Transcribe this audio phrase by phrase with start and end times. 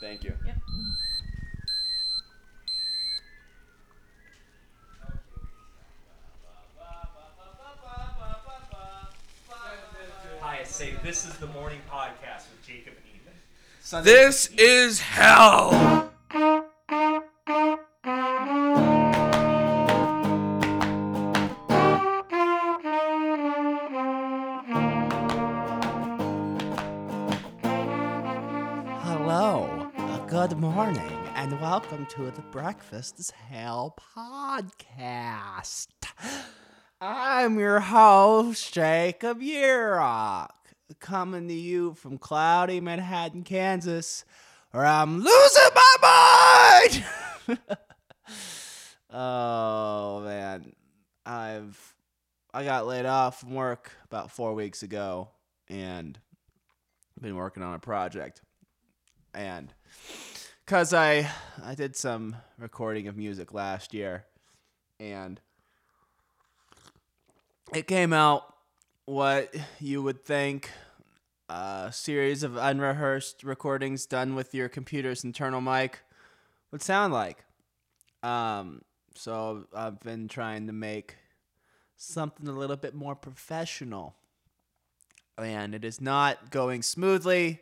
[0.00, 0.32] Thank you.
[0.46, 0.56] Yep.
[10.40, 13.32] Hi, I say this is the morning podcast with Jacob and Ethan.
[13.82, 16.07] Sunday- This is hell.
[32.08, 35.88] To the Breakfast is Hell podcast.
[37.02, 40.48] I'm your host, Jacob Yerock,
[41.00, 44.24] coming to you from cloudy Manhattan, Kansas,
[44.70, 47.04] where I'm losing my
[47.46, 47.58] mind.
[49.10, 50.72] oh man,
[51.26, 51.94] I've
[52.54, 55.28] I got laid off from work about four weeks ago,
[55.68, 56.18] and
[57.20, 58.40] been working on a project
[59.34, 59.72] and
[60.68, 61.26] because I
[61.64, 64.26] I did some recording of music last year,
[65.00, 65.40] and
[67.72, 68.42] it came out
[69.06, 70.68] what you would think
[71.48, 76.00] a series of unrehearsed recordings done with your computer's internal mic
[76.70, 77.46] would sound like.
[78.22, 78.82] Um,
[79.14, 81.16] so I've been trying to make
[81.96, 84.16] something a little bit more professional,
[85.38, 87.60] and it is not going smoothly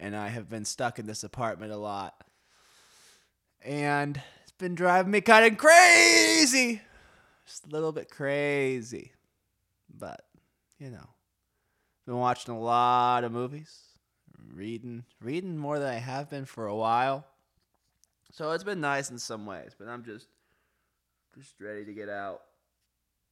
[0.00, 2.14] and I have been stuck in this apartment a lot.
[3.64, 6.80] And it's been driving me kind of crazy.
[7.46, 9.12] Just a little bit crazy.
[9.96, 10.24] But,
[10.78, 11.08] you know,
[12.06, 13.80] been watching a lot of movies,
[14.54, 17.26] reading, reading more than I have been for a while.
[18.32, 20.28] So it's been nice in some ways, but I'm just
[21.36, 22.42] just ready to get out.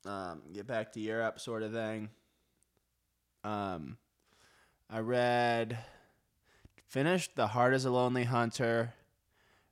[0.05, 2.11] Um, get back to Europe sort of thing.
[3.45, 3.99] Um
[4.89, 5.79] I read
[6.87, 8.95] finished The Heart is a Lonely Hunter,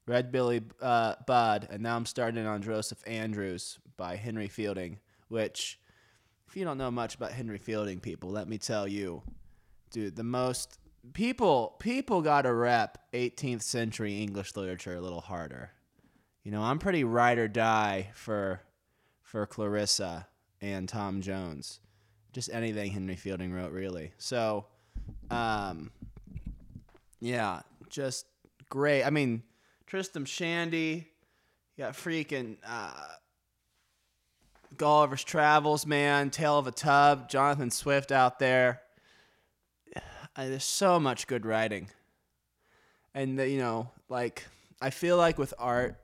[0.06, 5.78] read Billy uh, Budd, and now I'm starting on Joseph Andrews by Henry Fielding, which,
[6.48, 9.22] if you don't know much about Henry Fielding, people, let me tell you,
[9.90, 10.78] dude, the most
[11.12, 15.70] people people got to rep 18th century English literature a little harder.
[16.42, 18.60] You know, I'm pretty ride or die for
[19.22, 20.26] for Clarissa
[20.60, 21.80] and Tom Jones.
[22.32, 24.12] Just anything Henry Fielding wrote, really.
[24.18, 24.66] So,
[25.30, 25.92] um,
[27.20, 28.26] yeah, just
[28.68, 29.04] great.
[29.04, 29.44] I mean,
[29.86, 31.06] Tristram Shandy,
[31.76, 32.92] you got freaking uh,
[34.76, 38.80] Gulliver's Travels, man, Tale of a Tub, Jonathan Swift out there.
[40.36, 41.88] Uh, there's so much good writing,
[43.14, 44.44] and the, you know, like
[44.80, 45.96] I feel like with art,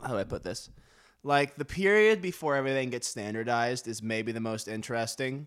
[0.00, 0.68] how do I put this?
[1.22, 5.46] Like the period before everything gets standardized is maybe the most interesting.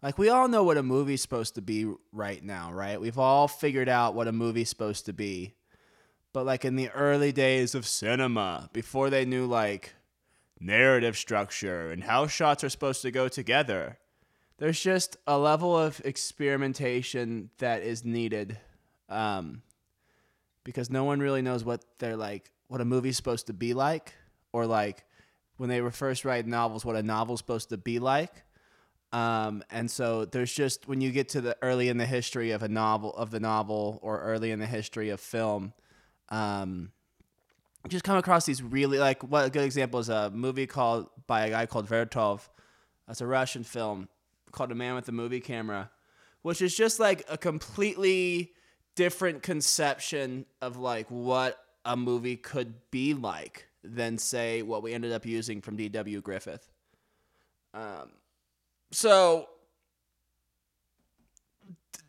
[0.00, 3.00] Like we all know what a movie's supposed to be right now, right?
[3.00, 5.54] We've all figured out what a movie's supposed to be.
[6.32, 9.94] But like in the early days of cinema, before they knew like
[10.60, 13.98] narrative structure and how shots are supposed to go together,
[14.58, 18.58] there's just a level of experimentation that is needed.
[19.08, 19.62] Um,
[20.64, 24.12] because no one really knows what they're like, what a movie's supposed to be like,
[24.52, 25.04] or like
[25.56, 28.44] when they were first writing novels, what a novel's supposed to be like.
[29.12, 32.62] Um, and so there's just when you get to the early in the history of
[32.62, 35.72] a novel of the novel or early in the history of film,
[36.28, 36.92] um,
[37.88, 41.46] just come across these really like what a good example is a movie called by
[41.46, 42.48] a guy called Vertov.
[43.06, 44.08] That's a Russian film
[44.52, 45.90] called A Man with a Movie Camera,
[46.42, 48.52] which is just like a completely
[48.94, 55.12] different conception of like what a movie could be like than say what we ended
[55.12, 56.20] up using from D.W.
[56.20, 56.68] Griffith.
[57.72, 58.10] Um,
[58.90, 59.48] so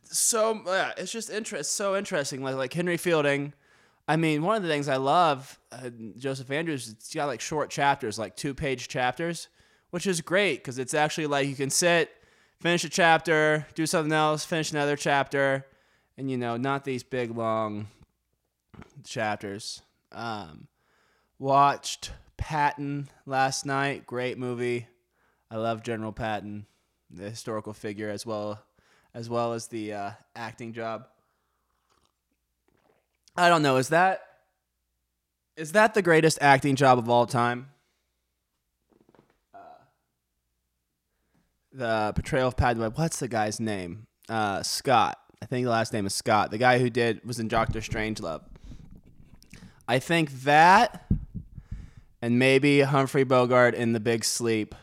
[0.03, 3.53] so yeah, it's just interest so interesting like like henry fielding
[4.09, 7.69] i mean one of the things i love uh, joseph andrews it's got like short
[7.69, 9.47] chapters like two page chapters
[9.91, 12.11] which is great because it's actually like you can sit
[12.59, 15.65] finish a chapter do something else finish another chapter
[16.17, 17.87] and you know not these big long
[19.05, 19.81] chapters
[20.11, 20.67] um
[21.37, 24.85] watched patton last night great movie
[25.51, 26.67] I love General Patton,
[27.09, 28.63] the historical figure, as well
[29.15, 31.07] as well as the uh, acting job.
[33.39, 33.77] I don't know.
[33.77, 34.21] Is that
[35.55, 37.67] is that the greatest acting job of all time?
[39.53, 39.59] Uh,
[41.71, 42.81] the portrayal of Patton.
[42.95, 44.07] What's the guy's name?
[44.27, 45.19] Uh, Scott.
[45.41, 46.51] I think the last name is Scott.
[46.51, 48.41] The guy who did was in Doctor Strangelove.
[49.87, 51.09] I think that,
[52.21, 54.75] and maybe Humphrey Bogart in The Big Sleep.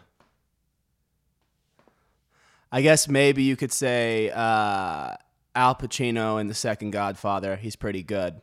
[2.73, 5.14] I guess maybe you could say uh,
[5.55, 7.56] Al Pacino in The Second Godfather.
[7.56, 8.41] He's pretty good.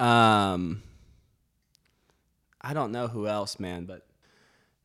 [0.00, 0.82] Um,
[2.60, 4.06] I don't know who else, man, but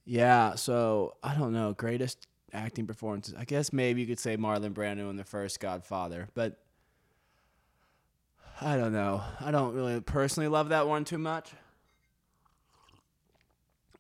[0.04, 0.56] yeah.
[0.56, 3.34] So I don't know greatest acting performances.
[3.38, 6.60] I guess maybe you could say Marlon Brando in the first Godfather, but
[8.62, 9.24] I don't know.
[9.40, 11.52] I don't really personally love that one too much.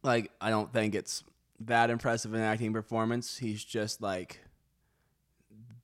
[0.04, 1.24] Like I don't think it's
[1.62, 3.38] that impressive an acting performance.
[3.38, 4.42] He's just like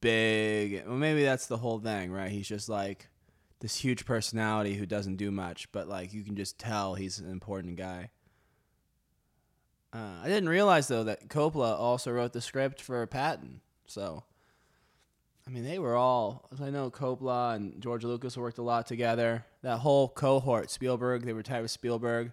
[0.01, 0.83] big.
[0.85, 2.29] Well, maybe that's the whole thing, right?
[2.29, 3.07] He's just like
[3.61, 7.29] this huge personality who doesn't do much, but like you can just tell he's an
[7.29, 8.09] important guy.
[9.93, 13.61] Uh, I didn't realize though that Coppola also wrote the script for Patton.
[13.85, 14.23] So,
[15.45, 16.49] I mean, they were all.
[16.61, 19.45] I know Coppola and George Lucas worked a lot together.
[19.61, 22.31] That whole cohort, Spielberg, they were tied with Spielberg.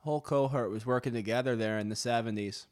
[0.00, 2.66] Whole cohort was working together there in the seventies.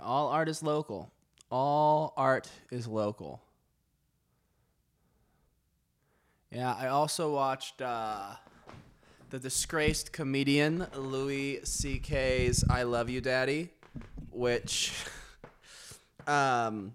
[0.00, 1.10] All art is local.
[1.50, 3.42] All art is local.
[6.56, 8.30] Yeah, I also watched uh,
[9.28, 13.68] the disgraced comedian Louis C.K.'s "I Love You, Daddy,"
[14.30, 14.94] which
[16.26, 16.94] um,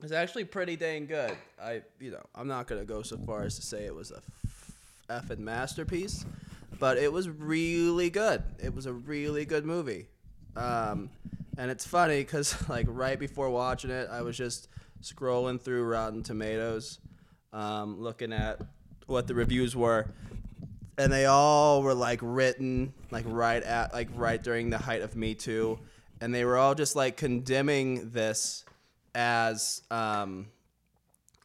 [0.00, 1.36] was actually pretty dang good.
[1.62, 4.22] I, you know, I'm not gonna go so far as to say it was a
[4.46, 4.72] f-
[5.10, 6.24] effing masterpiece,
[6.78, 8.42] but it was really good.
[8.58, 10.06] It was a really good movie.
[10.56, 11.10] Um,
[11.58, 14.68] and it's funny because like right before watching it, I was just
[15.02, 17.00] scrolling through Rotten Tomatoes,
[17.52, 18.62] um, looking at
[19.08, 20.06] what the reviews were,
[20.96, 25.16] and they all were like written like right at like right during the height of
[25.16, 25.78] Me Too,
[26.20, 28.64] and they were all just like condemning this
[29.14, 30.46] as um,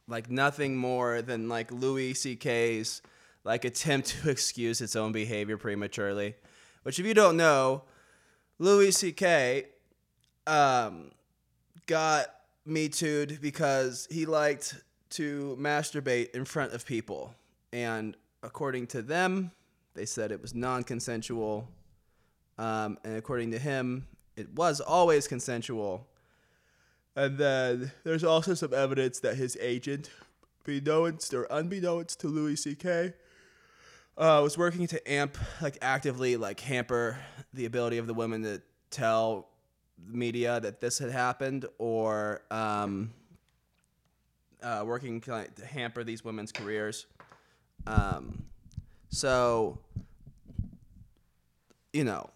[0.06, 3.02] like nothing more than like Louis C.K.'s
[3.44, 6.34] like attempt to excuse its own behavior prematurely.
[6.82, 7.82] Which, if you don't know,
[8.58, 9.66] Louis C.K.
[10.46, 11.12] Um,
[11.86, 12.26] got
[12.66, 14.74] me too'd because he liked
[15.10, 17.34] to masturbate in front of people,
[17.74, 19.50] and according to them,
[19.94, 21.68] they said it was non-consensual,
[22.56, 24.06] um, and according to him,
[24.36, 26.06] it was always consensual.
[27.16, 30.10] And then there's also some evidence that his agent,
[30.64, 33.12] beknownst or unbeknownst to Louis C.K.,
[34.16, 37.18] uh, was working to amp, like actively, like hamper
[37.52, 39.48] the ability of the women to tell
[40.06, 43.12] the media that this had happened, or um,
[44.62, 47.06] uh, working to hamper these women's careers.
[47.86, 48.44] Um,
[49.08, 49.78] so,
[51.92, 52.30] you know,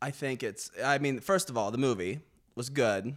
[0.00, 0.70] I think it's.
[0.82, 2.20] I mean, first of all, the movie
[2.54, 3.16] was good.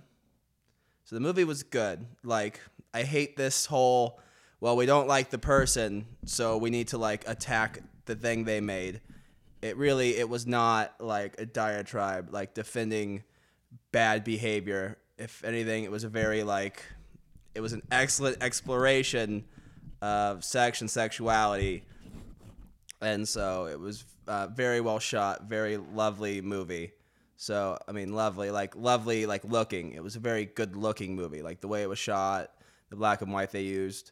[1.06, 2.06] So the movie was good.
[2.24, 2.60] Like,
[2.94, 4.20] I hate this whole.
[4.60, 8.62] Well, we don't like the person, so we need to like attack the thing they
[8.62, 9.02] made.
[9.62, 13.24] It really, it was not like a diatribe, like defending
[13.92, 14.98] bad behavior.
[15.18, 16.84] If anything, it was a very like,
[17.54, 19.46] it was an excellent exploration
[20.02, 21.84] of sex and sexuality,
[23.02, 26.92] and so it was uh, very well shot, very lovely movie.
[27.38, 29.94] So I mean, lovely, like lovely, like looking.
[29.94, 32.52] It was a very good looking movie, like the way it was shot,
[32.90, 34.12] the black and white they used,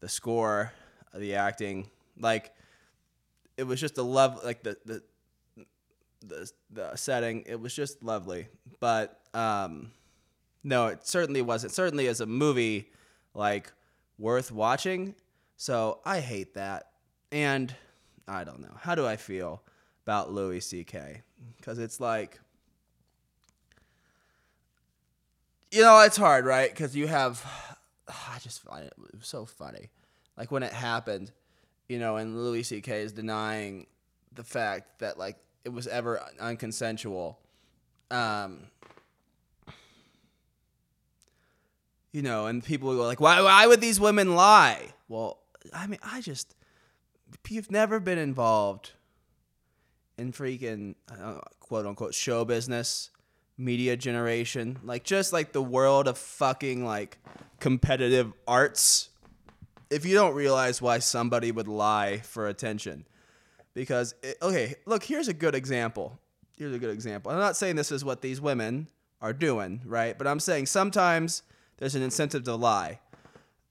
[0.00, 0.72] the score,
[1.14, 2.52] the acting, like
[3.56, 5.02] it was just a love, like the the
[6.26, 7.44] the the setting.
[7.46, 8.48] It was just lovely,
[8.80, 9.92] but um,
[10.64, 11.72] no, it certainly wasn't.
[11.72, 12.90] Certainly as a movie,
[13.34, 13.72] like
[14.18, 15.14] worth watching.
[15.56, 16.90] So I hate that,
[17.30, 17.74] and
[18.26, 18.74] I don't know.
[18.80, 19.62] How do I feel
[20.04, 21.22] about Louis C.K.?
[21.56, 22.40] Because it's like,
[25.70, 26.70] you know, it's hard, right?
[26.70, 27.44] Because you have,
[28.08, 29.90] I just find it, so funny.
[30.36, 31.30] Like when it happened,
[31.88, 33.02] you know, and Louis C.K.
[33.02, 33.86] is denying
[34.34, 37.36] the fact that like it was ever unconsensual.
[38.10, 38.64] Um,
[42.12, 44.88] you know, and people go like, why, why would these women lie?
[45.08, 45.38] Well,
[45.72, 46.54] I mean, I just,
[47.48, 48.92] you've never been involved
[50.18, 50.94] in freaking
[51.60, 53.10] quote unquote show business,
[53.56, 57.18] media generation, like just like the world of fucking like
[57.60, 59.08] competitive arts.
[59.90, 63.06] If you don't realize why somebody would lie for attention,
[63.74, 66.18] because it, okay, look, here's a good example.
[66.56, 67.32] Here's a good example.
[67.32, 68.88] I'm not saying this is what these women
[69.20, 70.16] are doing, right?
[70.16, 71.42] But I'm saying sometimes
[71.78, 73.00] there's an incentive to lie,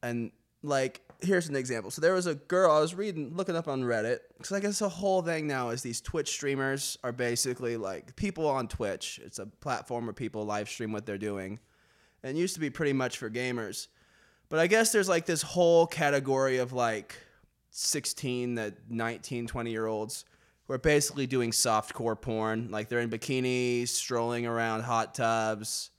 [0.01, 0.31] and
[0.63, 1.91] like here's an example.
[1.91, 4.79] So there was a girl I was reading, looking up on Reddit, because I guess
[4.79, 9.20] the whole thing now is these Twitch streamers are basically like people on Twitch.
[9.24, 11.60] It's a platform where people live stream what they're doing,
[12.24, 13.88] and used to be pretty much for gamers,
[14.50, 17.15] but I guess there's like this whole category of like
[17.70, 20.25] 16 to 19, 20 year olds
[20.67, 22.67] who are basically doing softcore porn.
[22.70, 25.90] Like they're in bikinis, strolling around hot tubs,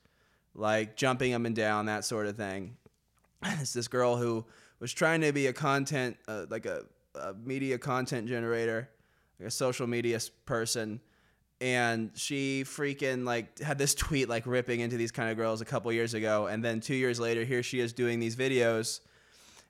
[0.55, 2.77] like jumping up and down, that sort of thing.
[3.45, 4.45] it's this girl who
[4.81, 6.83] was trying to be a content uh, like a,
[7.15, 8.89] a media content generator,
[9.39, 11.01] like a social media person,
[11.61, 15.65] and she freaking like had this tweet like ripping into these kind of girls a
[15.65, 19.01] couple years ago, and then two years later, here she is doing these videos,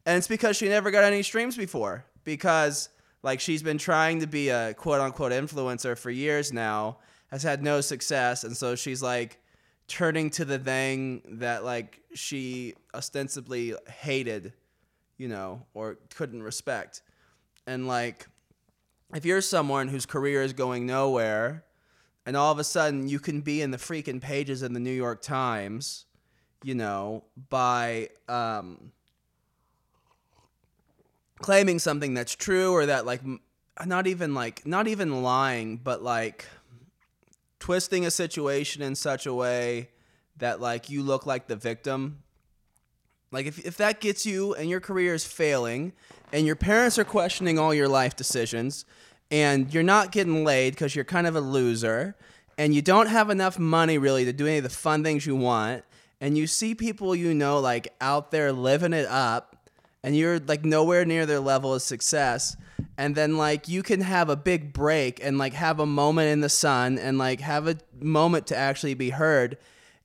[0.07, 2.05] and it's because she never got any streams before.
[2.25, 2.89] Because
[3.23, 6.99] like she's been trying to be a quote unquote influencer for years now,
[7.31, 9.42] has had no success, and so she's like
[9.89, 14.53] turning to the thing that like she ostensibly hated,
[15.19, 17.03] you know, or couldn't respect.
[17.67, 18.27] And like
[19.15, 21.65] if you're someone whose career is going nowhere
[22.25, 24.93] and all of a sudden you can be in the freaking pages of the New
[24.93, 26.07] York Times,
[26.63, 28.93] you know, by um
[31.43, 33.21] claiming something that's true or that like
[33.85, 36.47] not even like not even lying but like
[37.63, 39.89] twisting a situation in such a way
[40.37, 42.19] that like you look like the victim.
[43.31, 45.93] Like if, if that gets you and your career is failing
[46.33, 48.85] and your parents are questioning all your life decisions
[49.31, 52.17] and you're not getting laid because you're kind of a loser
[52.59, 55.37] and you don't have enough money really to do any of the fun things you
[55.37, 55.85] want
[56.21, 59.71] and you see people you know like out there living it up
[60.03, 62.57] and you're like nowhere near their level of success
[62.97, 66.41] and then like you can have a big break and like have a moment in
[66.41, 69.59] the sun and like have a moment to actually be heard.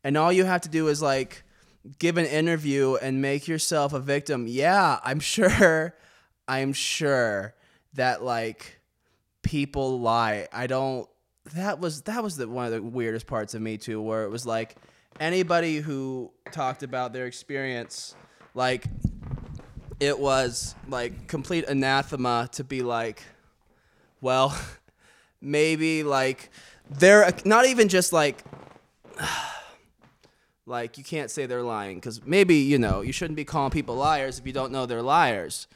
[0.03, 1.43] And all you have to do is like
[1.99, 4.45] give an interview and make yourself a victim.
[4.47, 5.95] Yeah i'm sure
[6.47, 7.53] i'm sure
[7.93, 8.79] that like
[9.41, 10.47] people lie.
[10.51, 11.07] I don't
[11.53, 14.29] that was that was the one of the weirdest parts of me too where it
[14.29, 14.75] was like
[15.19, 18.15] anybody who talked about their experience
[18.53, 18.85] like
[19.99, 23.23] it was like complete anathema to be like
[24.21, 24.57] well
[25.41, 26.49] maybe like
[26.89, 28.43] they're not even just like
[30.65, 33.95] like you can't say they're lying because maybe you know you shouldn't be calling people
[33.95, 35.67] liars if you don't know they're liars.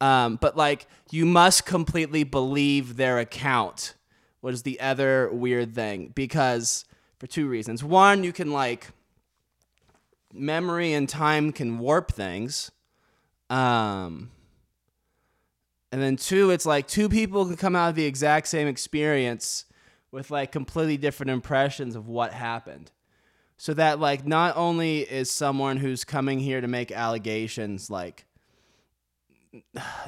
[0.00, 3.94] Um, but like you must completely believe their account
[4.42, 6.84] was the other weird thing because
[7.18, 7.82] for two reasons.
[7.82, 8.88] One you can like
[10.32, 12.70] memory and time can warp things
[13.50, 14.30] um
[15.90, 19.64] and then two it's like two people can come out of the exact same experience
[20.10, 22.90] with like completely different impressions of what happened.
[23.56, 28.24] So that like not only is someone who's coming here to make allegations like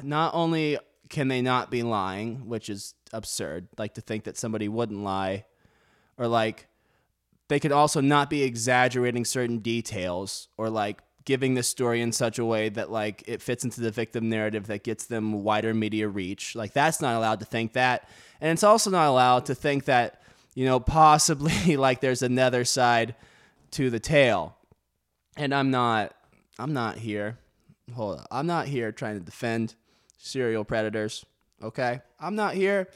[0.01, 0.77] not only
[1.09, 5.43] can they not be lying which is absurd like to think that somebody wouldn't lie
[6.17, 6.67] or like
[7.49, 12.39] they could also not be exaggerating certain details or like giving this story in such
[12.39, 16.07] a way that like it fits into the victim narrative that gets them wider media
[16.07, 16.55] reach.
[16.55, 18.09] Like that's not allowed to think that.
[18.39, 20.21] And it's also not allowed to think that
[20.55, 23.15] you know possibly like there's another side
[23.71, 24.57] to the tale.
[25.37, 26.15] And i'm not
[26.59, 27.37] i'm not here.
[27.93, 29.75] Hold on i'm not here trying to defend
[30.17, 31.25] serial predators
[31.63, 32.01] okay?
[32.19, 32.87] I'm not here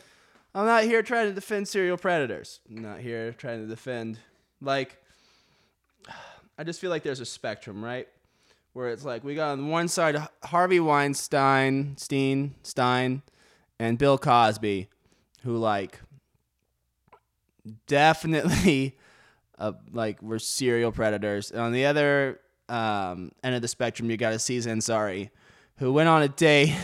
[0.54, 2.60] i'm not here trying to defend serial predators.
[2.70, 4.20] I'm not here trying to defend
[4.62, 4.98] like
[6.58, 8.08] i just feel like there's a spectrum right
[8.76, 13.22] where it's like we got on one side harvey weinstein stein stein
[13.80, 14.90] and bill cosby
[15.44, 16.00] who like
[17.88, 18.98] definitely
[19.60, 21.52] uh, like were serial predators.
[21.52, 22.40] And on the other
[22.70, 25.30] um, end of the spectrum, you got a Aziz Ansari,
[25.78, 26.76] who went on a date,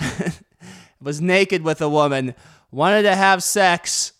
[1.00, 2.34] was naked with a woman,
[2.70, 4.12] wanted to have sex,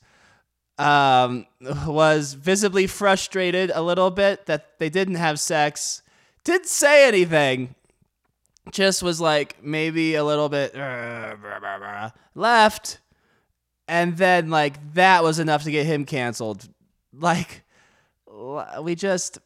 [0.79, 1.47] um,
[1.87, 6.03] was visibly frustrated a little bit that they didn't have sex,
[6.45, 7.75] didn't say anything.
[8.71, 12.99] Just was like maybe a little bit uh, left,
[13.87, 16.69] and then like that was enough to get him canceled.
[17.13, 17.63] Like
[18.81, 19.39] we just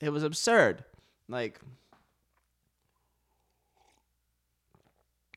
[0.00, 0.84] it was absurd.
[1.28, 1.60] Like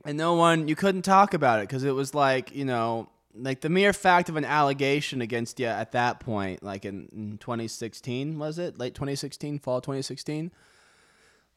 [0.05, 3.61] and no one you couldn't talk about it because it was like you know like
[3.61, 8.39] the mere fact of an allegation against you at that point like in, in 2016
[8.39, 10.51] was it late 2016 fall 2016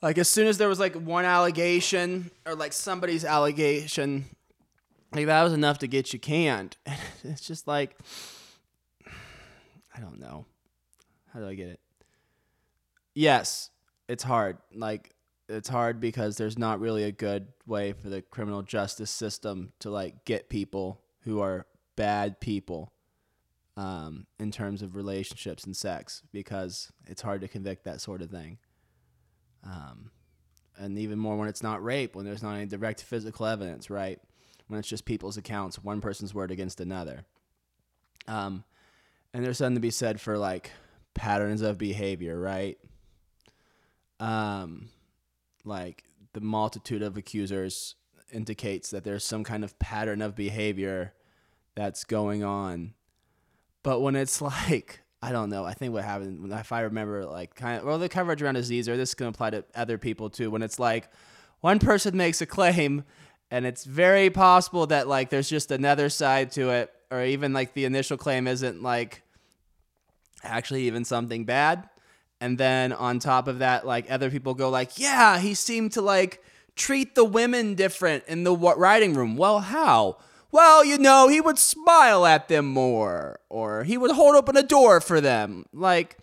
[0.03, 4.27] like as soon as there was like one allegation or like somebody's allegation
[5.13, 6.77] like that was enough to get you canned
[7.25, 7.97] it's just like
[9.95, 10.47] I don't know.
[11.33, 11.81] How do I get it?
[13.15, 13.71] Yes,
[14.09, 14.59] it's hard.
[14.75, 15.15] Like
[15.49, 19.91] it's hard because there's not really a good way for the criminal justice system to
[19.91, 22.93] like get people who are bad people
[23.77, 28.31] um, in terms of relationships and sex because it's hard to convict that sort of
[28.31, 28.59] thing.
[29.65, 30.11] Um,
[30.77, 34.21] and even more when it's not rape, when there's not any direct physical evidence, right?
[34.69, 37.25] When it's just people's accounts, one person's word against another.
[38.27, 38.65] Um,
[39.33, 40.71] and there's something to be said for like
[41.15, 42.79] patterns of behavior, right?
[44.21, 44.89] Um,
[45.65, 47.95] like the multitude of accusers
[48.33, 51.13] indicates that there's some kind of pattern of behavior
[51.75, 52.95] that's going on.
[53.83, 57.55] But when it's like, I don't know, I think what happened, if I remember, like,
[57.55, 60.51] kind of, well, the coverage around Aziz, or this can apply to other people too,
[60.51, 61.09] when it's like
[61.61, 63.05] one person makes a claim
[63.51, 67.75] and it's very possible that, like, there's just another side to it, or even like
[67.75, 69.23] the initial claim isn't like
[70.43, 71.89] actually even something bad.
[72.41, 76.01] And then on top of that, like, other people go, like, yeah, he seemed to
[76.01, 76.43] like
[76.77, 79.37] treat the women different in the writing room.
[79.37, 80.19] Well, how?
[80.51, 84.63] Well, you know, he would smile at them more, or he would hold open a
[84.63, 85.65] door for them.
[85.73, 86.19] Like,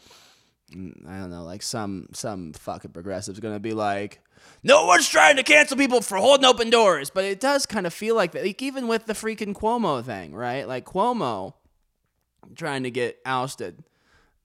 [0.72, 4.22] I don't know, like some some fucking progressive's gonna be like,
[4.64, 7.94] no one's trying to cancel people for holding open doors, but it does kind of
[7.94, 8.44] feel like that.
[8.44, 10.68] Like even with the freaking Cuomo thing, right?
[10.68, 11.54] Like Cuomo
[12.56, 13.84] trying to get ousted,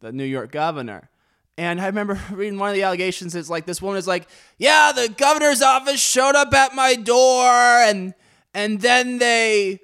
[0.01, 1.11] the New York governor.
[1.57, 3.35] And I remember reading one of the allegations.
[3.35, 7.47] It's like this woman is like, "Yeah, the governor's office showed up at my door,
[7.47, 8.15] and
[8.55, 9.81] and then they,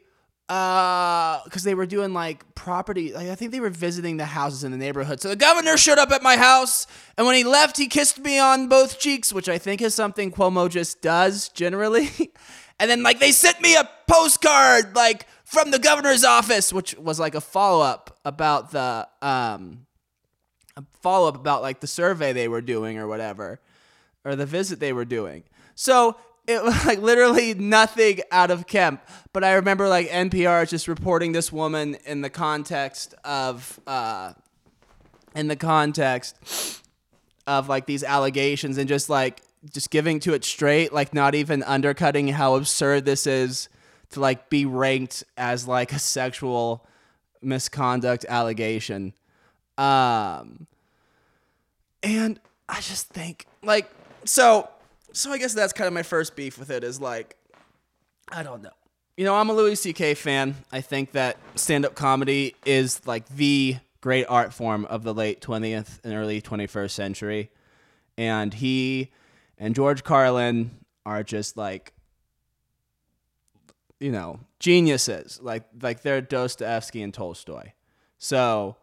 [0.49, 3.13] uh, because they were doing like property.
[3.13, 5.21] Like, I think they were visiting the houses in the neighborhood.
[5.21, 6.87] So the governor showed up at my house,
[7.17, 10.31] and when he left, he kissed me on both cheeks, which I think is something
[10.33, 12.11] Cuomo just does generally.
[12.81, 17.21] and then like they sent me a postcard like from the governor's office, which was
[17.21, 19.87] like a follow up about the um
[21.01, 23.61] follow up about like the survey they were doing or whatever,
[24.25, 25.45] or the visit they were doing.
[25.75, 29.03] So it was like literally nothing out of Kemp.
[29.33, 34.33] But I remember like NPR just reporting this woman in the context of uh,
[35.35, 36.83] in the context
[37.47, 41.63] of like these allegations and just like just giving to it straight, like not even
[41.63, 43.69] undercutting how absurd this is
[44.11, 46.87] to like be ranked as like a sexual
[47.43, 49.13] misconduct allegation.
[49.81, 50.67] Um,
[52.03, 53.91] and I just think like
[54.25, 54.69] so.
[55.13, 57.37] So I guess that's kind of my first beef with it is like,
[58.31, 58.71] I don't know.
[59.17, 60.15] You know, I'm a Louis C.K.
[60.15, 60.55] fan.
[60.71, 65.99] I think that stand-up comedy is like the great art form of the late 20th
[66.05, 67.51] and early 21st century,
[68.17, 69.11] and he
[69.59, 70.71] and George Carlin
[71.05, 71.93] are just like
[74.01, 75.39] you know, geniuses.
[75.43, 77.73] Like like they're Dostoevsky and Tolstoy.
[78.19, 78.77] So,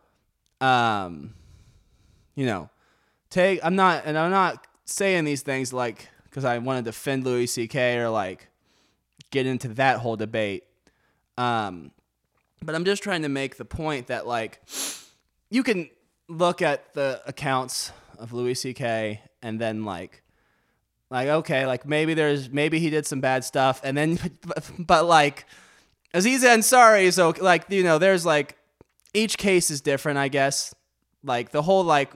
[0.61, 1.33] um,
[2.35, 2.69] you know,
[3.29, 7.25] take I'm not and I'm not saying these things like because I want to defend
[7.25, 7.97] Louis C.K.
[7.97, 8.47] or like
[9.31, 10.63] get into that whole debate.
[11.37, 11.91] Um,
[12.61, 14.61] but I'm just trying to make the point that like
[15.49, 15.89] you can
[16.27, 19.21] look at the accounts of Louis C.K.
[19.41, 20.23] and then like
[21.09, 25.05] like okay like maybe there's maybe he did some bad stuff and then but, but
[25.05, 25.45] like
[26.13, 28.56] Aziz Ansari so like you know there's like
[29.17, 30.73] each case is different I guess
[31.23, 32.11] like the whole like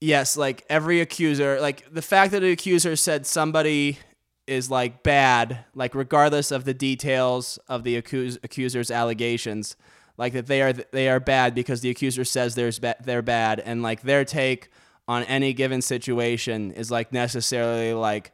[0.00, 3.98] yes like every accuser like the fact that the accuser said somebody
[4.46, 9.76] is like bad like regardless of the details of the accus- accuser's allegations
[10.18, 13.60] like that they are they are bad because the accuser says there's ba- they're bad
[13.60, 14.68] and like their take
[15.08, 18.32] on any given situation is like necessarily like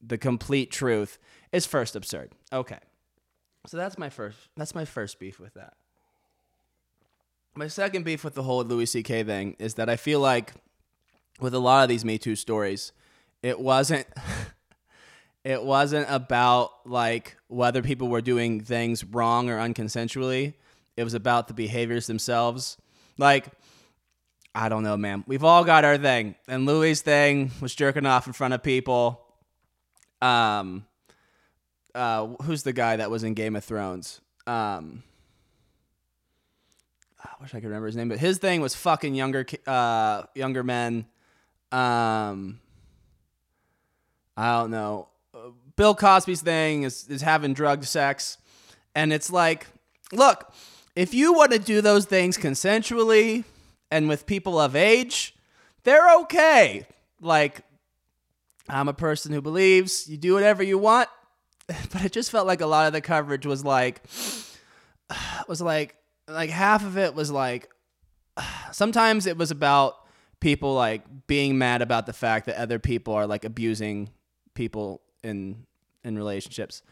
[0.00, 1.18] the complete truth
[1.52, 2.32] is first absurd.
[2.52, 2.78] Okay.
[3.66, 5.74] So that's my first that's my first beef with that.
[7.60, 10.54] My second beef with the whole Louis CK thing is that I feel like
[11.42, 12.92] with a lot of these Me Too stories,
[13.42, 14.06] it wasn't
[15.44, 20.54] it wasn't about like whether people were doing things wrong or unconsensually.
[20.96, 22.78] It was about the behaviors themselves.
[23.18, 23.44] Like
[24.54, 25.22] I don't know, man.
[25.26, 26.36] We've all got our thing.
[26.48, 29.20] And Louis' thing was jerking off in front of people.
[30.22, 30.86] Um,
[31.94, 34.22] uh, who's the guy that was in Game of Thrones?
[34.46, 35.02] Um,
[37.22, 40.62] I wish I could remember his name, but his thing was fucking younger, uh, younger
[40.62, 41.06] men.
[41.70, 42.60] Um,
[44.36, 45.08] I don't know.
[45.34, 48.38] Uh, Bill Cosby's thing is is having drug sex,
[48.94, 49.66] and it's like,
[50.12, 50.52] look,
[50.96, 53.44] if you want to do those things consensually
[53.90, 55.34] and with people of age,
[55.84, 56.86] they're okay.
[57.20, 57.62] Like,
[58.68, 61.08] I'm a person who believes you do whatever you want,
[61.66, 64.02] but it just felt like a lot of the coverage was like,
[65.48, 65.96] was like,
[66.30, 67.70] like half of it was like,
[68.72, 69.96] sometimes it was about
[70.40, 74.10] people like being mad about the fact that other people are like abusing
[74.54, 75.66] people in
[76.02, 76.82] in relationships.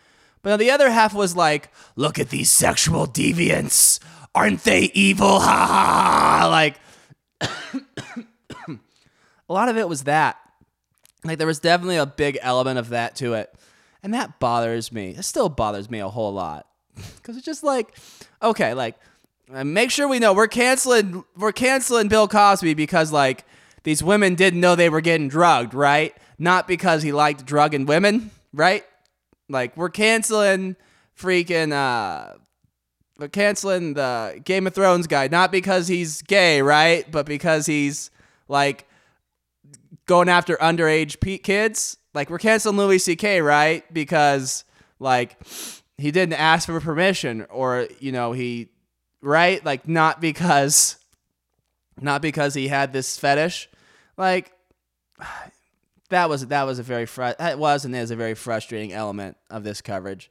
[0.42, 3.98] But the other half was like, look at these sexual deviants.
[4.34, 5.40] Aren't they evil?
[5.40, 6.48] Ha ha.
[6.48, 6.78] Like
[9.48, 10.36] a lot of it was that.
[11.24, 13.52] Like there was definitely a big element of that to it.
[14.02, 15.10] And that bothers me.
[15.10, 16.66] It still bothers me a whole lot.
[17.22, 17.96] Cuz it's just like
[18.42, 18.96] okay, like
[19.52, 23.44] uh, make sure we know we're canceling we're canceling Bill Cosby because like
[23.84, 26.14] these women didn't know they were getting drugged, right?
[26.38, 28.84] Not because he liked drugging women, right?
[29.48, 30.76] Like we're canceling
[31.18, 32.34] freaking uh
[33.18, 37.10] we're canceling the Game of Thrones guy not because he's gay, right?
[37.10, 38.10] But because he's
[38.48, 38.86] like
[40.06, 41.96] going after underage pe- kids.
[42.14, 43.40] Like we're canceling Louis C.K.
[43.40, 44.64] right because
[44.98, 45.36] like
[45.96, 48.68] he didn't ask for permission or you know he
[49.20, 49.64] right?
[49.64, 50.96] Like not because
[52.00, 53.68] not because he had this fetish.
[54.16, 54.52] Like
[56.10, 59.36] that was that was a very fr- that was and is a very frustrating element
[59.50, 60.30] of this coverage.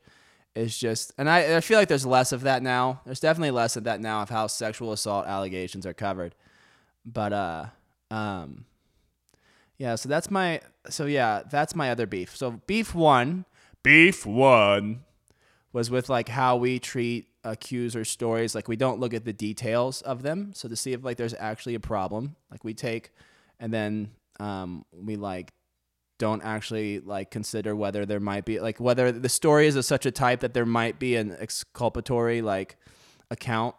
[0.56, 3.02] It's just and I, I feel like there's less of that now.
[3.06, 6.36] There's definitely less of that now of how sexual assault allegations are covered.
[7.06, 7.66] But uh
[8.10, 8.66] um
[9.78, 12.36] yeah so that's my so yeah that's my other beef.
[12.36, 13.46] So beef one
[13.84, 15.02] beef one.
[15.72, 20.02] was with like how we treat accuser stories like we don't look at the details
[20.02, 20.52] of them.
[20.54, 23.12] So to see if like there's actually a problem like we take
[23.60, 25.54] and then um we like
[26.20, 30.06] don't actually like consider whether there might be like whether the story is of such
[30.06, 32.76] a type that there might be an exculpatory like
[33.32, 33.76] account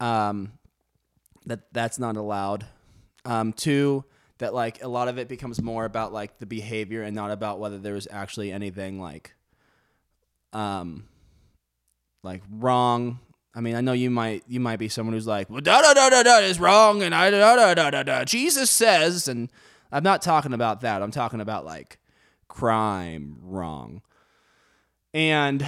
[0.00, 0.52] um
[1.46, 2.66] that that's not allowed.
[3.24, 4.04] Um two
[4.38, 7.58] that like a lot of it becomes more about like the behavior and not about
[7.58, 9.34] whether there was actually anything like
[10.52, 11.04] um
[12.22, 13.20] like wrong
[13.58, 15.92] I mean, I know you might you might be someone who's like, well, da da
[15.92, 18.24] da da da is wrong, and I da da da da da.
[18.24, 19.50] Jesus says, and
[19.90, 21.02] I'm not talking about that.
[21.02, 21.98] I'm talking about like
[22.46, 24.02] crime wrong.
[25.12, 25.66] And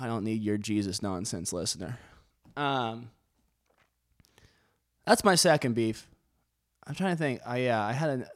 [0.00, 1.98] I don't need your Jesus nonsense, listener.
[2.56, 3.10] Um,
[5.04, 6.06] that's my second beef.
[6.86, 7.40] I'm trying to think.
[7.44, 8.26] I yeah, I had an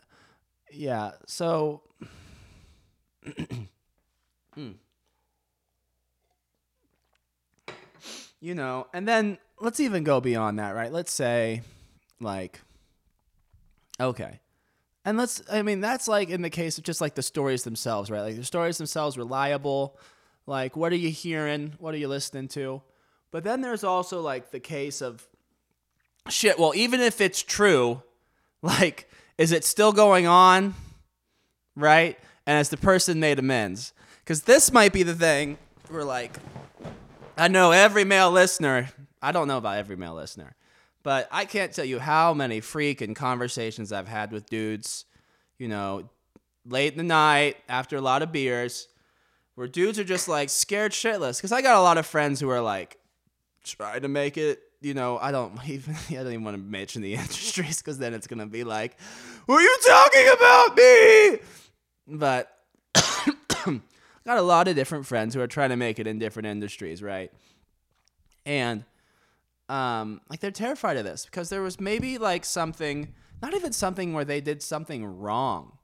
[0.73, 1.13] yeah.
[1.27, 1.83] So.
[4.55, 4.71] Hmm.
[8.47, 10.93] You know, and then let's even go beyond that, right?
[10.93, 11.63] Let's say,
[12.21, 12.61] like,
[13.99, 14.39] okay.
[15.05, 18.09] And let's, I mean, that's like in the case of just like the stories themselves,
[18.09, 18.21] right?
[18.21, 19.99] Like the stories themselves reliable.
[20.47, 21.75] Like, what are you hearing?
[21.81, 22.83] What are you listening to?
[23.33, 25.27] But then there's also like the case of
[26.29, 26.57] shit.
[26.57, 28.01] Well, even if it's true,
[28.63, 30.75] like, is it still going on?
[31.75, 32.17] Right?
[32.47, 33.93] And has the person made amends?
[34.21, 36.39] Because this might be the thing where, like,
[37.37, 38.89] I know every male listener,
[39.21, 40.57] I don't know about every male listener,
[41.03, 45.05] but I can't tell you how many freaking conversations I've had with dudes,
[45.59, 46.09] you know,
[46.65, 48.89] late in the night after a lot of beers,
[49.55, 51.37] where dudes are just like scared shitless.
[51.39, 52.99] Because I got a lot of friends who are like
[53.65, 54.63] trying to make it.
[54.81, 58.15] You know, I don't even I don't even want to mention the industries because then
[58.15, 58.97] it's gonna be like,
[59.47, 61.39] "Were you talking about me?"
[62.09, 62.53] But
[64.27, 67.03] got a lot of different friends who are trying to make it in different industries,
[67.03, 67.33] right?
[68.45, 68.85] And
[69.69, 74.13] um, like they're terrified of this because there was maybe like something, not even something
[74.13, 75.79] where they did something wrong,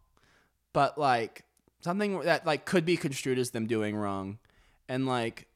[0.72, 1.44] but like
[1.80, 4.38] something that like could be construed as them doing wrong,
[4.88, 5.46] and like,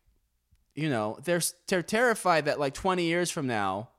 [0.75, 3.91] you know, they're they're terrified that like 20 years from now,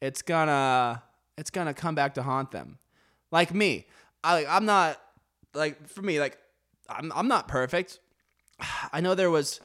[0.00, 1.02] it's gonna
[1.36, 2.78] it's gonna come back to haunt them,
[3.30, 3.86] like me.
[4.24, 5.00] I I'm not
[5.54, 6.38] like for me like
[6.88, 8.00] I'm I'm not perfect.
[8.92, 9.60] I know there was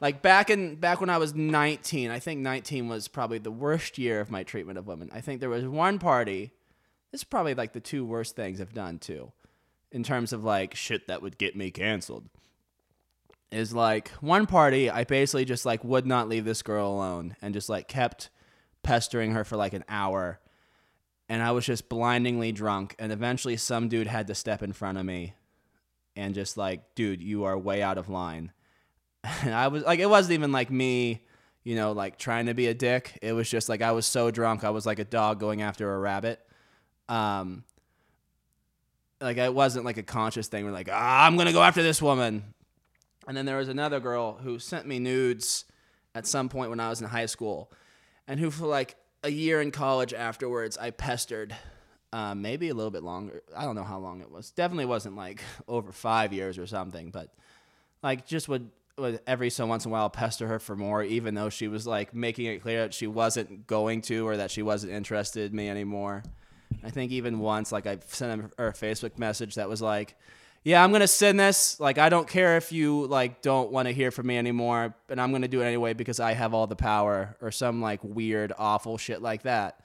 [0.00, 3.98] like back in back when I was 19, I think 19 was probably the worst
[3.98, 5.10] year of my treatment of women.
[5.12, 6.52] I think there was one party.
[7.12, 9.32] This is probably like the two worst things I've done too,
[9.92, 12.28] in terms of like shit that would get me canceled.
[13.52, 17.54] Is like one party I basically just like would not leave this girl alone and
[17.54, 18.30] just like kept
[18.82, 20.40] pestering her for like an hour.
[21.28, 24.98] And I was just blindingly drunk, and eventually some dude had to step in front
[24.98, 25.32] of me
[26.16, 28.52] and just like, dude, you are way out of line.
[29.42, 31.24] And I was like, it wasn't even like me,
[31.62, 33.18] you know, like trying to be a dick.
[33.22, 35.94] It was just like I was so drunk, I was like a dog going after
[35.94, 36.40] a rabbit.
[37.08, 37.64] Um,
[39.20, 40.64] like it wasn't like a conscious thing.
[40.64, 42.54] We're like, ah, I'm gonna go after this woman.
[43.26, 45.64] And then there was another girl who sent me nudes
[46.14, 47.72] at some point when I was in high school,
[48.28, 51.56] and who for like a year in college afterwards, I pestered
[52.14, 53.42] um, maybe a little bit longer.
[53.56, 54.52] I don't know how long it was.
[54.52, 57.34] Definitely wasn't like over five years or something, but
[58.04, 61.34] like just would, would every so once in a while pester her for more, even
[61.34, 64.62] though she was like making it clear that she wasn't going to or that she
[64.62, 66.22] wasn't interested in me anymore.
[66.84, 70.14] I think even once, like I sent her a Facebook message that was like,
[70.62, 71.80] "Yeah, I'm gonna send this.
[71.80, 75.18] Like, I don't care if you like don't want to hear from me anymore, but
[75.18, 78.52] I'm gonna do it anyway because I have all the power," or some like weird,
[78.56, 79.80] awful shit like that.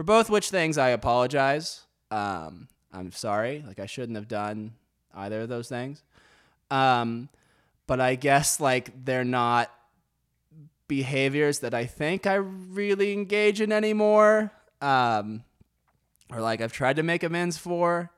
[0.00, 1.82] For both which things, I apologize.
[2.10, 3.62] Um, I'm sorry.
[3.66, 4.72] Like I shouldn't have done
[5.14, 6.02] either of those things.
[6.70, 7.28] Um,
[7.86, 9.70] but I guess like they're not
[10.88, 14.50] behaviors that I think I really engage in anymore.
[14.80, 15.44] Um,
[16.32, 18.10] or like I've tried to make amends for.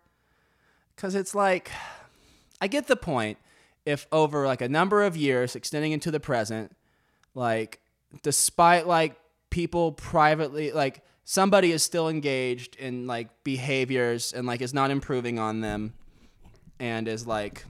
[0.97, 1.73] Cause it's like,
[2.61, 3.38] I get the point.
[3.85, 6.77] If over like a number of years, extending into the present,
[7.35, 7.81] like
[8.23, 9.16] despite like
[9.51, 15.38] people privately, like somebody is still engaged in like behaviors and like is not improving
[15.38, 15.94] on them,
[16.78, 17.64] and is like,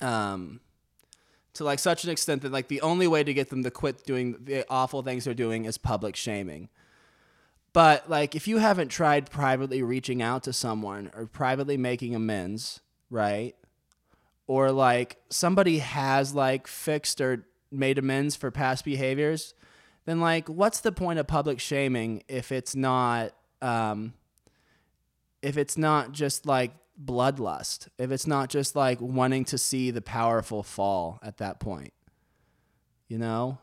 [0.00, 0.60] um,
[1.54, 4.04] to like such an extent that like the only way to get them to quit
[4.04, 6.68] doing the awful things they're doing is public shaming.
[7.72, 12.80] But like if you haven't tried privately reaching out to someone or privately making amends,
[13.10, 13.54] right?
[14.46, 19.54] Or like somebody has like fixed or made amends for past behaviors,
[20.04, 24.14] then like what's the point of public shaming if it's not um
[25.42, 30.00] if it's not just like bloodlust, if it's not just like wanting to see the
[30.00, 31.92] powerful fall at that point.
[33.08, 33.58] You know?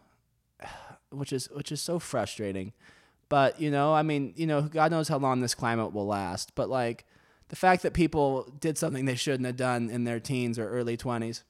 [1.10, 2.72] Which is which is so frustrating.
[3.28, 6.56] But, you know, I mean, you know, God knows how long this climate will last,
[6.56, 7.06] but like
[7.50, 10.96] the fact that people did something they shouldn't have done in their teens or early
[10.96, 11.44] 20s,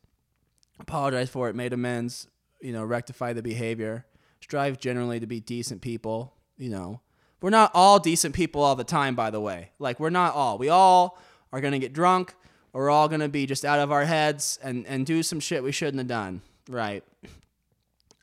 [0.79, 2.27] apologize for it, made amends,
[2.59, 4.05] you know, rectify the behavior,
[4.41, 6.99] strive generally to be decent people, you know.
[7.41, 9.71] We're not all decent people all the time, by the way.
[9.79, 10.57] Like, we're not all.
[10.57, 11.17] We all
[11.51, 12.35] are going to get drunk,
[12.73, 15.39] or we're all going to be just out of our heads and, and do some
[15.39, 17.03] shit we shouldn't have done, right?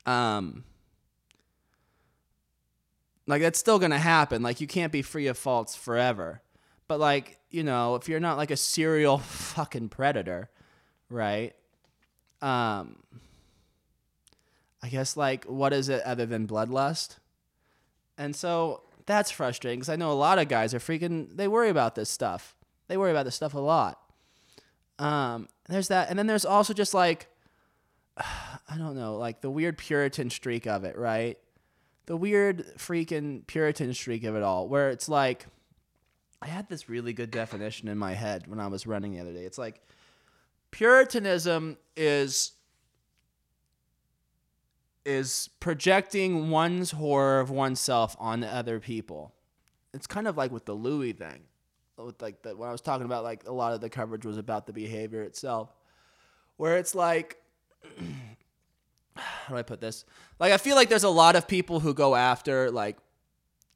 [0.05, 0.63] Um,
[3.27, 4.41] like, that's still going to happen.
[4.41, 6.41] Like, you can't be free of faults forever.
[6.87, 10.49] But, like, you know, if you're not like a serial fucking predator,
[11.09, 11.53] right?
[12.41, 12.95] Um,
[14.81, 17.17] I guess like what is it other than bloodlust?
[18.17, 21.35] And so that's frustrating because I know a lot of guys are freaking.
[21.35, 22.55] They worry about this stuff.
[22.87, 23.99] They worry about this stuff a lot.
[24.97, 27.29] Um, there's that, and then there's also just like
[28.17, 31.37] I don't know, like the weird Puritan streak of it, right?
[32.05, 35.45] The weird freaking Puritan streak of it all, where it's like
[36.41, 39.33] I had this really good definition in my head when I was running the other
[39.33, 39.43] day.
[39.43, 39.81] It's like
[40.71, 42.51] Puritanism is
[45.09, 49.33] is projecting one's horror of oneself on other people.
[49.91, 51.41] It's kind of like with the Louis thing.
[51.97, 54.37] With like the, when I was talking about like a lot of the coverage was
[54.37, 55.73] about the behavior itself.
[56.57, 57.37] Where it's like
[59.15, 60.05] how do I put this?
[60.37, 62.97] Like I feel like there's a lot of people who go after like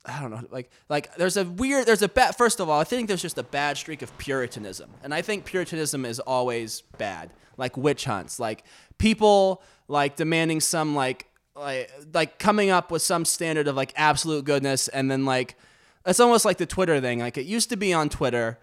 [0.05, 2.83] I don't know, like like there's a weird there's a bad first of all, I
[2.83, 4.89] think there's just a bad streak of puritanism.
[5.01, 7.31] And I think puritanism is always bad.
[7.55, 8.63] Like witch hunts, like
[8.97, 14.43] people like demanding some like like like coming up with some standard of like absolute
[14.43, 15.55] goodness and then like
[16.05, 17.19] it's almost like the Twitter thing.
[17.19, 18.59] Like it used to be on Twitter,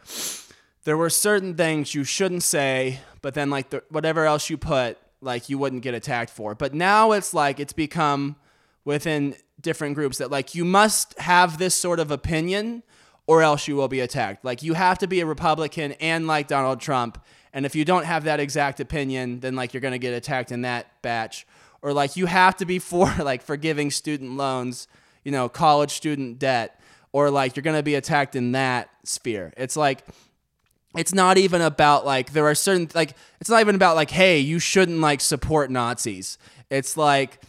[0.84, 4.98] there were certain things you shouldn't say, but then like the, whatever else you put,
[5.20, 6.54] like you wouldn't get attacked for.
[6.54, 8.36] But now it's like it's become
[8.84, 12.82] within different groups that like you must have this sort of opinion
[13.26, 14.44] or else you will be attacked.
[14.44, 17.22] Like you have to be a Republican and like Donald Trump.
[17.52, 20.50] And if you don't have that exact opinion, then like you're going to get attacked
[20.50, 21.46] in that batch.
[21.82, 24.88] Or like you have to be for like forgiving student loans,
[25.24, 26.80] you know, college student debt,
[27.12, 29.52] or like you're going to be attacked in that sphere.
[29.56, 30.04] It's like
[30.96, 34.40] it's not even about like there are certain like it's not even about like hey,
[34.40, 36.36] you shouldn't like support Nazis.
[36.68, 37.40] It's like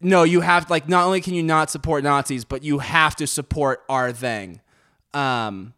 [0.00, 3.26] no, you have like not only can you not support Nazis, but you have to
[3.26, 4.60] support our thing.
[5.12, 5.74] Um,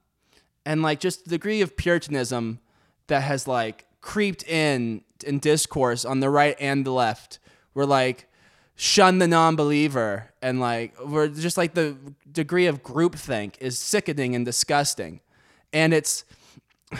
[0.64, 2.59] and like just the degree of puritanism
[3.07, 7.38] that has like creeped in in discourse on the right and the left.
[7.74, 8.29] We're like
[8.74, 11.96] shun the non-believer and like we're just like the
[12.31, 15.20] degree of groupthink is sickening and disgusting.
[15.72, 16.24] And it's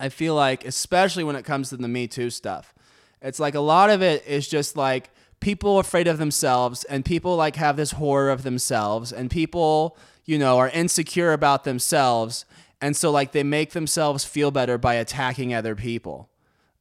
[0.00, 2.74] I feel like especially when it comes to the Me Too stuff.
[3.20, 5.10] It's like a lot of it is just like
[5.42, 9.98] people are afraid of themselves and people like have this horror of themselves and people,
[10.24, 12.46] you know, are insecure about themselves
[12.80, 16.30] and so like they make themselves feel better by attacking other people.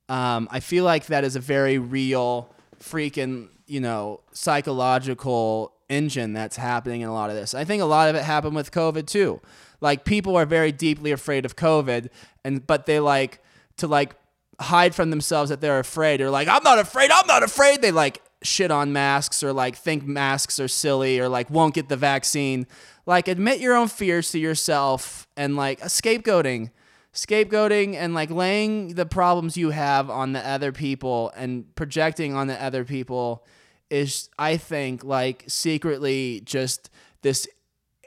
[0.09, 6.55] Um, I feel like that is a very real freaking, you know, psychological engine that's
[6.55, 7.53] happening in a lot of this.
[7.53, 9.41] I think a lot of it happened with COVID too.
[9.79, 12.09] Like people are very deeply afraid of COVID
[12.43, 13.43] and but they like
[13.77, 14.15] to like
[14.59, 16.19] hide from themselves that they're afraid.
[16.19, 17.81] They're like, I'm not afraid, I'm not afraid.
[17.81, 21.89] They like shit on masks or like think masks are silly or like won't get
[21.89, 22.67] the vaccine.
[23.05, 26.71] Like admit your own fears to yourself and like uh, scapegoating.
[27.13, 32.47] Scapegoating and like laying the problems you have on the other people and projecting on
[32.47, 33.45] the other people
[33.89, 36.89] is I think like secretly just
[37.21, 37.47] this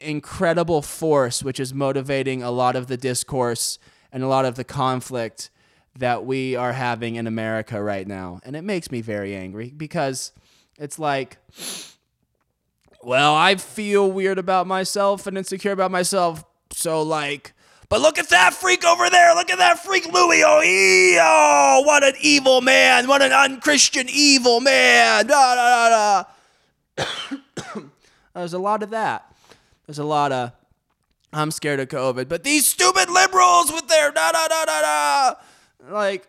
[0.01, 3.79] incredible force which is motivating a lot of the discourse
[4.11, 5.51] and a lot of the conflict
[5.98, 8.40] that we are having in America right now.
[8.44, 10.33] And it makes me very angry because
[10.78, 11.38] it's like
[13.04, 16.44] well, I feel weird about myself and insecure about myself.
[16.72, 17.52] So like,
[17.88, 19.35] but look at that freak over there.
[19.35, 20.42] Look at that freak Louis.
[20.44, 23.07] Oh, what an evil man.
[23.07, 25.26] What an unchristian evil man.
[25.26, 26.24] Da, da, da,
[26.96, 27.80] da.
[28.35, 29.33] There's a lot of that.
[29.87, 30.52] There's a lot of
[31.33, 35.35] I'm scared of COVID, but these stupid liberals with their da da da da da.
[35.90, 36.29] Like,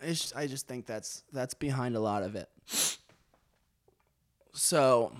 [0.00, 2.48] it's, I just think that's that's behind a lot of it.
[4.52, 5.12] So,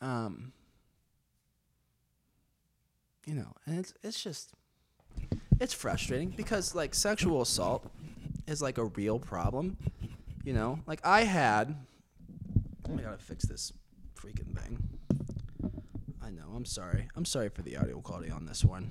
[0.00, 0.52] um,
[3.26, 4.52] you know, and it's it's just
[5.60, 7.88] it's frustrating because like sexual assault
[8.46, 9.76] is like a real problem.
[10.44, 11.74] You know, like I had.
[12.86, 13.72] I gotta fix this
[14.14, 14.78] freaking thing.
[16.22, 16.52] I know.
[16.54, 17.08] I'm sorry.
[17.16, 18.90] I'm sorry for the audio quality on this one.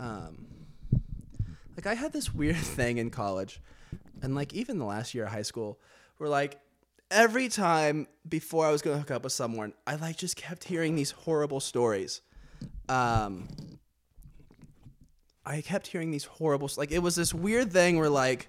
[0.00, 0.46] Um,
[1.76, 3.60] like I had this weird thing in college,
[4.22, 5.78] and like even the last year of high school,
[6.18, 6.58] where like
[7.10, 10.94] every time before I was gonna hook up with someone, I like just kept hearing
[10.94, 12.20] these horrible stories.
[12.88, 13.48] Um,
[15.48, 18.48] I kept hearing these horrible like it was this weird thing where like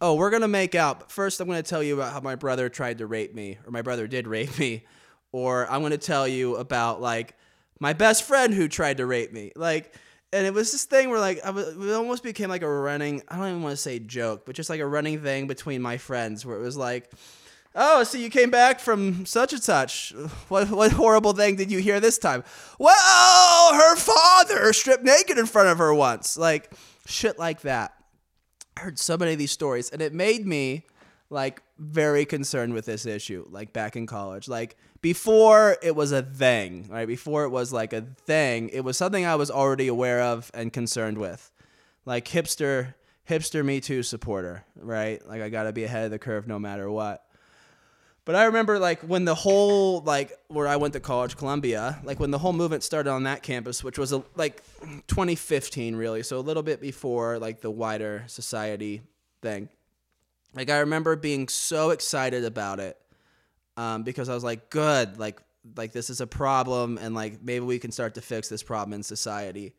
[0.00, 2.68] oh we're gonna make out but first i'm gonna tell you about how my brother
[2.68, 4.84] tried to rape me or my brother did rape me
[5.30, 7.36] or i'm gonna tell you about like
[7.78, 9.94] my best friend who tried to rape me like
[10.32, 13.22] and it was this thing where like I was, it almost became like a running
[13.28, 15.98] i don't even want to say joke but just like a running thing between my
[15.98, 17.10] friends where it was like
[17.74, 20.12] Oh, so you came back from such and such.
[20.48, 22.44] What what horrible thing did you hear this time?
[22.78, 26.36] Well, her father stripped naked in front of her once.
[26.36, 26.70] Like
[27.06, 27.94] shit like that.
[28.76, 30.84] I heard so many of these stories and it made me
[31.30, 34.48] like very concerned with this issue like back in college.
[34.48, 37.06] Like before it was a thing, right?
[37.06, 40.72] Before it was like a thing, it was something I was already aware of and
[40.72, 41.50] concerned with.
[42.06, 42.94] Like hipster
[43.28, 45.26] hipster me too supporter, right?
[45.26, 47.24] Like I got to be ahead of the curve no matter what.
[48.24, 52.20] But I remember like when the whole like where I went to college, Columbia, like
[52.20, 54.62] when the whole movement started on that campus, which was a, like
[55.08, 59.02] 2015 really, so a little bit before like the wider society
[59.40, 59.68] thing.
[60.54, 62.96] Like I remember being so excited about it
[63.76, 65.40] um, because I was like, good, like
[65.76, 68.92] like this is a problem, and like maybe we can start to fix this problem
[68.92, 69.74] in society.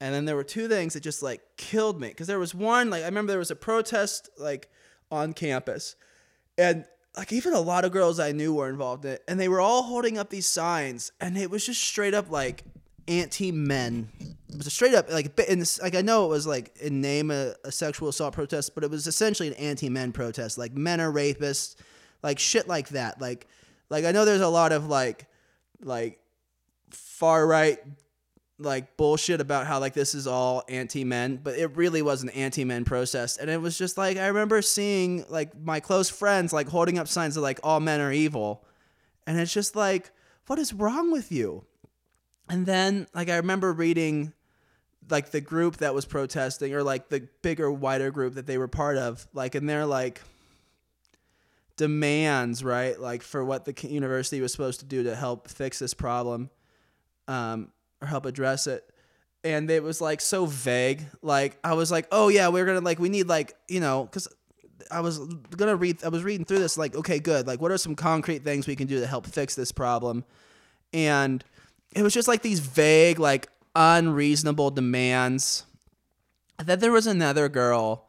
[0.00, 2.90] And then there were two things that just like killed me because there was one
[2.90, 4.68] like I remember there was a protest like
[5.10, 5.96] on campus,
[6.58, 6.84] and
[7.16, 9.60] like even a lot of girls I knew were involved in it, and they were
[9.60, 12.64] all holding up these signs, and it was just straight up like
[13.08, 14.08] anti-men.
[14.48, 17.00] It was a straight up like in this, like I know it was like in
[17.00, 20.58] name a, a sexual assault protest, but it was essentially an anti-men protest.
[20.58, 21.76] Like men are rapists,
[22.22, 23.20] like shit like that.
[23.20, 23.46] Like
[23.90, 25.26] like I know there's a lot of like
[25.82, 26.18] like
[26.90, 27.78] far right
[28.58, 32.84] like bullshit about how like this is all anti-men but it really was an anti-men
[32.84, 36.98] protest and it was just like i remember seeing like my close friends like holding
[36.98, 38.64] up signs of like all men are evil.
[39.26, 40.10] And it's just like
[40.46, 41.64] what is wrong with you?
[42.48, 44.32] And then like i remember reading
[45.10, 48.68] like the group that was protesting or like the bigger wider group that they were
[48.68, 50.20] part of like and they're like
[51.76, 55.94] demands right like for what the university was supposed to do to help fix this
[55.94, 56.50] problem
[57.28, 58.84] um or help address it.
[59.44, 61.04] And it was like so vague.
[61.22, 64.28] Like i was like oh yeah we're gonna like we need like you know because
[64.90, 65.18] i was
[65.56, 68.42] gonna read i was reading through this like okay good like what are some concrete
[68.42, 70.24] things we can do to help fix this problem?
[70.92, 71.42] And
[71.94, 75.64] it was just like these vague like unreasonable demands
[76.66, 78.08] then there was another girl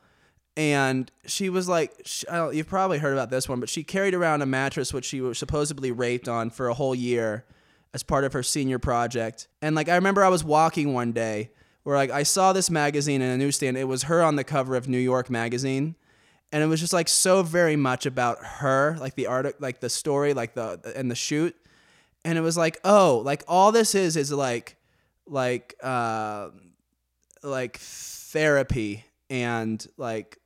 [0.55, 4.41] and she was like she, you've probably heard about this one but she carried around
[4.41, 7.43] a mattress which she was supposedly raped on for a whole year
[7.93, 9.47] as part of her senior project.
[9.61, 11.51] And like I remember I was walking one day
[11.83, 13.77] where like I saw this magazine in a newsstand.
[13.77, 15.95] It was her on the cover of New York magazine.
[16.51, 19.89] And it was just like so very much about her, like the art like the
[19.89, 21.55] story, like the and the shoot.
[22.25, 24.77] And it was like, oh, like all this is is like
[25.27, 26.49] like uh
[27.41, 30.37] like therapy and like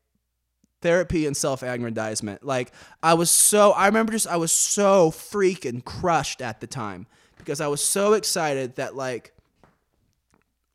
[0.82, 2.44] therapy and self-aggrandizement.
[2.44, 2.72] Like
[3.02, 7.62] I was so I remember just I was so freaking crushed at the time because
[7.62, 9.34] I was so excited that like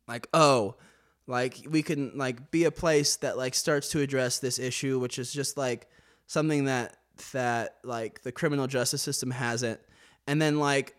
[0.07, 0.75] like oh
[1.27, 5.17] like we can like be a place that like starts to address this issue which
[5.17, 5.87] is just like
[6.27, 6.97] something that
[7.31, 9.79] that like the criminal justice system hasn't
[10.27, 10.95] and then like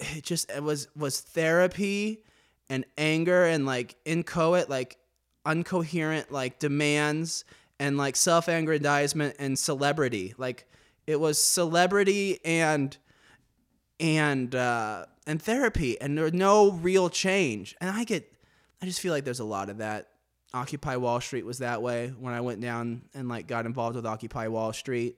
[0.00, 2.22] it just it was was therapy
[2.68, 4.98] and anger and like inchoate like
[5.46, 7.44] uncoherent like demands
[7.82, 10.34] and like self-aggrandizement and celebrity.
[10.38, 10.66] Like
[11.04, 12.96] it was celebrity and
[13.98, 17.74] and uh and therapy and there's no real change.
[17.80, 18.32] And i get
[18.80, 20.08] i just feel like there's a lot of that.
[20.54, 24.06] Occupy wall street was that way when i went down and like got involved with
[24.06, 25.16] occupy wall street.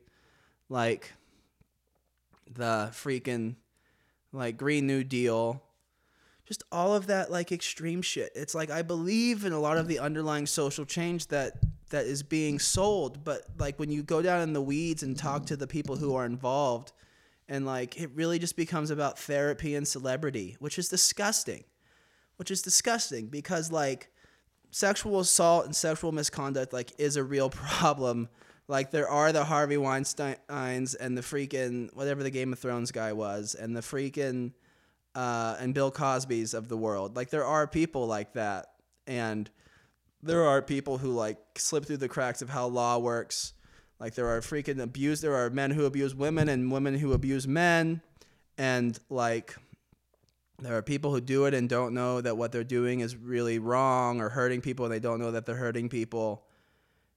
[0.71, 1.13] Like
[2.51, 3.57] the freaking
[4.33, 5.63] like Green New Deal,
[6.47, 8.33] just all of that like extreme shit.
[8.35, 11.59] It's like I believe in a lot of the underlying social change that
[11.91, 15.47] that is being sold, but like when you go down in the weeds and talk
[15.47, 16.93] to the people who are involved
[17.49, 21.65] and like it really just becomes about therapy and celebrity, which is disgusting.
[22.37, 24.11] Which is disgusting because like
[24.71, 28.29] sexual assault and sexual misconduct like is a real problem.
[28.67, 33.13] Like there are the Harvey Weinsteins and the freaking whatever the Game of Thrones guy
[33.13, 34.53] was and the freaking
[35.15, 37.15] uh, and Bill Cosby's of the world.
[37.15, 38.67] Like there are people like that,
[39.07, 39.49] and
[40.25, 43.53] there are people who like slip through the cracks of how law works.
[44.01, 45.21] Like there are freaking abuse.
[45.21, 48.01] There are men who abuse women and women who abuse men,
[48.59, 49.55] and like
[50.59, 53.59] there are people who do it and don't know that what they're doing is really
[53.59, 56.45] wrong or hurting people, and they don't know that they're hurting people.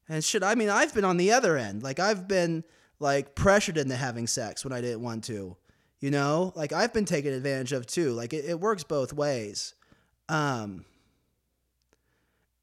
[0.09, 1.83] And shit, I mean, I've been on the other end.
[1.83, 2.63] Like I've been
[2.99, 5.57] like pressured into having sex when I didn't want to.
[5.99, 8.11] You know, like I've been taken advantage of too.
[8.11, 9.73] Like it, it works both ways.
[10.29, 10.85] Um,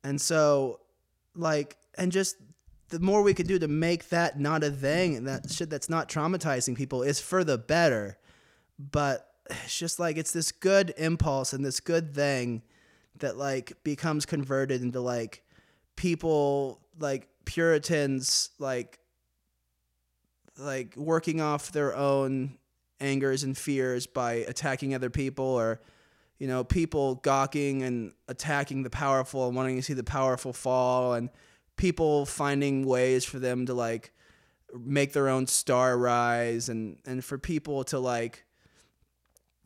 [0.05, 0.81] and so,
[1.35, 2.37] like, and just
[2.91, 5.89] the more we could do to make that not a thing and that shit that's
[5.89, 8.19] not traumatizing people is for the better.
[8.79, 12.63] But it's just like it's this good impulse and this good thing
[13.19, 15.43] that like becomes converted into like
[15.97, 18.99] people like Puritans like
[20.59, 22.59] like working off their own
[23.01, 25.81] angers and fears by attacking other people or
[26.39, 31.15] you know people gawking and attacking the powerful and wanting to see the powerful fall
[31.15, 31.31] and
[31.77, 34.13] people finding ways for them to like
[34.79, 38.45] make their own star rise and and for people to like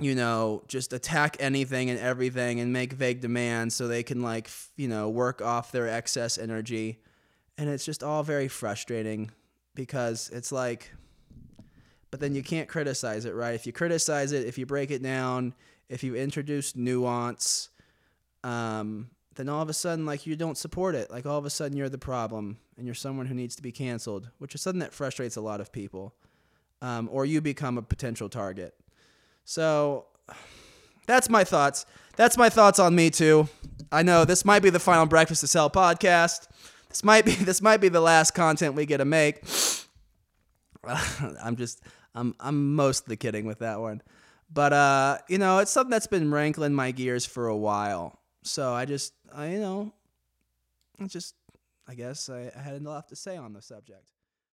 [0.01, 4.51] you know just attack anything and everything and make vague demands so they can like
[4.77, 7.01] you know work off their excess energy
[7.57, 9.31] and it's just all very frustrating
[9.75, 10.93] because it's like
[12.11, 13.55] but then you can't criticize it, right?
[13.55, 15.55] If you criticize it, if you break it down,
[15.89, 17.71] if you introduce nuance,
[18.45, 21.11] um, then all of a sudden, like you don't support it.
[21.11, 23.73] Like all of a sudden, you're the problem, and you're someone who needs to be
[23.73, 26.15] canceled, which is something that frustrates a lot of people.
[26.81, 28.75] Um, or you become a potential target.
[29.45, 30.07] So
[31.07, 31.87] that's my thoughts.
[32.17, 33.49] That's my thoughts on Me Too.
[33.91, 36.47] I know this might be the final Breakfast to Sell podcast.
[36.89, 39.43] This might be this might be the last content we get to make.
[41.43, 41.83] I'm just
[42.15, 44.03] I'm I'm mostly kidding with that one.
[44.53, 48.19] But uh, you know, it's something that's been rankling my gears for a while.
[48.43, 49.93] So I just I you know,
[51.07, 51.35] just
[51.87, 54.11] I guess I, I had lot to say on the subject.